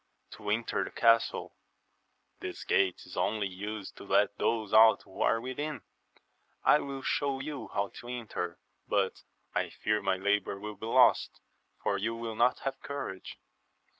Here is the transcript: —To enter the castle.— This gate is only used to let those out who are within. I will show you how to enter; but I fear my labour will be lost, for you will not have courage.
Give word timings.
—To 0.37 0.49
enter 0.49 0.83
the 0.83 0.89
castle.— 0.89 1.53
This 2.41 2.63
gate 2.63 3.03
is 3.05 3.15
only 3.15 3.45
used 3.45 3.95
to 3.97 4.03
let 4.03 4.35
those 4.39 4.73
out 4.73 5.03
who 5.03 5.21
are 5.21 5.39
within. 5.39 5.81
I 6.63 6.79
will 6.79 7.03
show 7.03 7.39
you 7.39 7.69
how 7.75 7.89
to 7.99 8.07
enter; 8.07 8.57
but 8.87 9.21
I 9.53 9.69
fear 9.69 10.01
my 10.01 10.15
labour 10.17 10.59
will 10.59 10.73
be 10.73 10.87
lost, 10.87 11.39
for 11.83 11.99
you 11.99 12.15
will 12.15 12.35
not 12.35 12.61
have 12.61 12.79
courage. 12.81 13.37